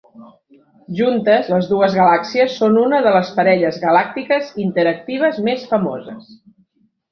[0.99, 6.35] Juntes, les dues galàxies són una de les parelles galàctiques interactives més famoses.